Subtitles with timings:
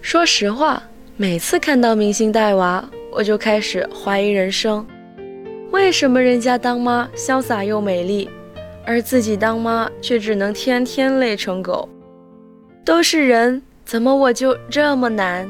[0.00, 0.82] 说实话，
[1.16, 4.86] 每次看到明星带娃，我就开始怀疑人生：
[5.72, 8.30] 为什么人家当妈潇洒又美丽，
[8.84, 11.88] 而自己当妈却只能天天累成狗？
[12.84, 15.48] 都是人，怎么我就这么难？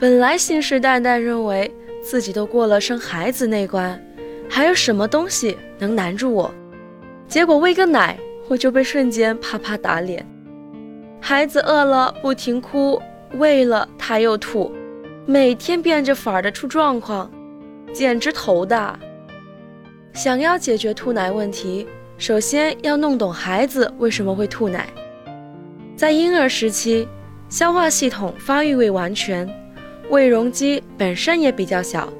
[0.00, 1.70] 本来信誓旦旦认为
[2.02, 4.02] 自己都过了生孩子那关，
[4.48, 6.52] 还有什么东西能难住我？
[7.28, 10.26] 结果喂个奶，我就被瞬间啪啪打脸。
[11.20, 13.00] 孩子饿了不停哭。
[13.38, 14.72] 喂了他又吐，
[15.26, 17.30] 每天变着法儿的出状况，
[17.92, 18.98] 简直头大。
[20.12, 24.88] 想要解决吐奶问题，首先要弄懂孩子为什么会吐奶。
[25.96, 27.08] 在婴儿时期，
[27.48, 29.48] 消化系统发育未完全，
[30.10, 32.12] 胃容积本身也比较小，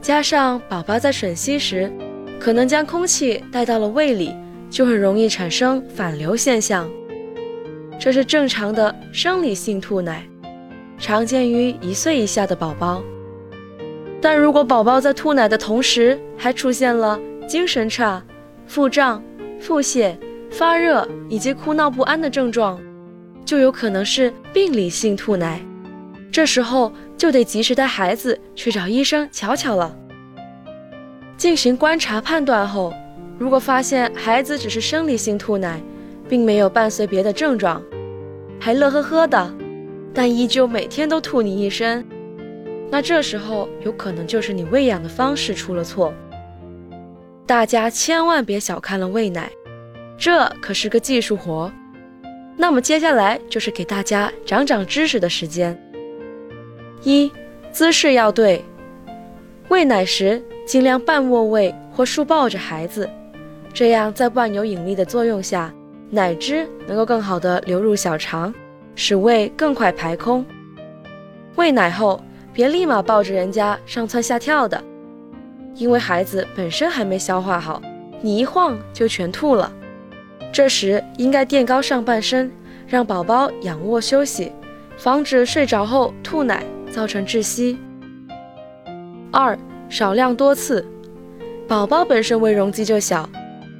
[0.00, 1.92] 加上宝宝在吮吸时，
[2.40, 4.34] 可能将空气带到了胃里，
[4.68, 6.90] 就很容易产生反流现象，
[8.00, 10.26] 这是正常的生理性吐奶。
[11.00, 13.02] 常见于一岁以下的宝宝，
[14.20, 18.22] 但如果宝宝在吐奶的同时还出现了精神差、
[18.66, 19.22] 腹胀、
[19.58, 20.14] 腹泻、
[20.50, 22.78] 发热以及哭闹不安的症状，
[23.46, 25.58] 就有可能是病理性吐奶。
[26.30, 29.96] 这时候就得及时带孩子去找医生瞧瞧了。
[31.38, 32.92] 进行观察判断后，
[33.38, 35.80] 如果发现孩子只是生理性吐奶，
[36.28, 37.82] 并没有伴随别的症状，
[38.60, 39.50] 还乐呵呵的。
[40.12, 42.04] 但依旧每天都吐你一身，
[42.90, 46.12] 那这时候有可能就是你喂养的方式出了错。
[47.46, 49.50] 大家千万别小看了喂奶，
[50.18, 51.72] 这可是个技术活。
[52.56, 55.76] 那么接下来就是给大家长长知识的时间。
[57.02, 57.30] 一，
[57.72, 58.64] 姿势要对，
[59.68, 63.08] 喂奶时尽量半卧位或竖抱着孩子，
[63.72, 65.72] 这样在万有引力的作用下，
[66.10, 68.52] 奶汁能够更好的流入小肠。
[68.94, 70.44] 使胃更快排空。
[71.56, 74.82] 喂奶后别立马抱着人家上蹿下跳的，
[75.74, 77.80] 因为孩子本身还没消化好，
[78.20, 79.72] 你一晃就全吐了。
[80.52, 82.50] 这时应该垫高上半身，
[82.86, 84.52] 让宝宝仰卧休息，
[84.96, 87.78] 防止睡着后吐奶造成窒息。
[89.30, 89.56] 二
[89.88, 90.84] 少量多次，
[91.68, 93.28] 宝宝本身胃容积就小，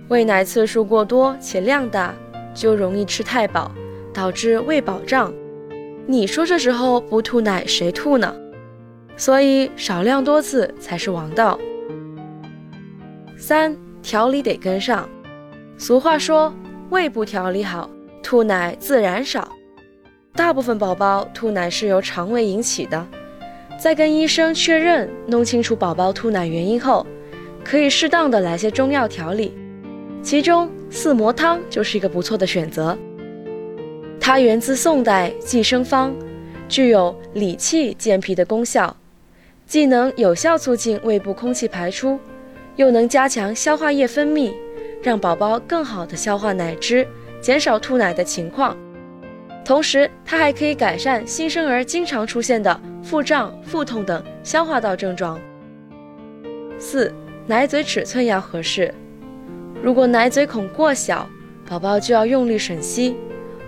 [0.09, 2.15] 喂奶次数过多且量大，
[2.54, 3.70] 就容易吃太饱。
[4.12, 5.32] 导致胃饱胀，
[6.06, 8.34] 你说这时候不吐奶谁吐呢？
[9.16, 11.59] 所以少量多次才是王道。
[13.37, 15.09] 三调理得跟上，
[15.76, 16.54] 俗话说
[16.91, 17.88] 胃部调理好，
[18.22, 19.50] 吐奶自然少。
[20.34, 23.06] 大部分宝宝吐奶是由肠胃引起的，
[23.78, 27.06] 在跟医生确认弄清楚宝宝吐奶原因后，
[27.65, 29.53] 可以适当的来些中药调理，
[30.22, 32.97] 其中四磨汤就是一个不错的选择。
[34.20, 36.14] 它源自宋代寄生方，
[36.69, 38.94] 具有理气健脾的功效，
[39.66, 42.20] 既能有效促进胃部空气排出，
[42.76, 44.53] 又能加强消化液分泌，
[45.03, 47.04] 让宝宝更好的消化奶汁，
[47.41, 48.76] 减少吐奶的情况。
[49.64, 55.41] 同时，它还可以改善新生儿经常出现的腹胀、腹痛等消化道症状。
[56.78, 57.12] 四、
[57.47, 58.94] 奶嘴尺寸要合适，
[59.82, 61.28] 如果奶嘴孔过小，
[61.69, 63.16] 宝宝就要用力吮吸。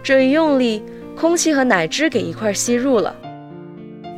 [0.02, 0.82] 这一用力，
[1.16, 3.14] 空气和奶汁给一块吸入了。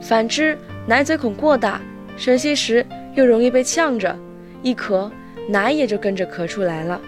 [0.00, 0.56] 反之，
[0.86, 1.78] 奶嘴孔过大，
[2.18, 2.84] 吮吸时
[3.14, 4.16] 又容易被呛着，
[4.62, 5.10] 一咳，
[5.46, 6.98] 奶也就跟着咳出来了。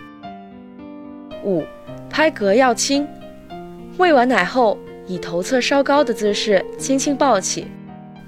[1.42, 1.62] 五，
[2.10, 3.08] 拍嗝要轻。
[3.96, 4.76] 喂完奶后，
[5.06, 7.68] 以头侧稍高的姿势轻轻抱起，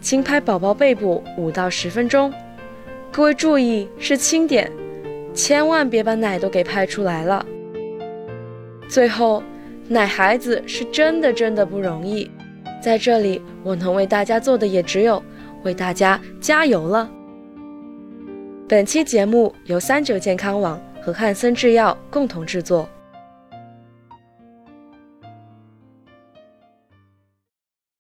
[0.01, 2.33] 轻拍宝宝背部五到十分钟。
[3.13, 4.71] 各位注意，是轻点，
[5.35, 7.45] 千万别把奶都给拍出来了。
[8.89, 9.43] 最后。
[9.91, 12.31] 奶孩子是真的真的不容易，
[12.83, 15.23] 在这里我能为大家做的也只有
[15.65, 17.11] 为大家加油了。
[18.69, 22.87] 本期节目由三九健康网和汉森制药共同制作。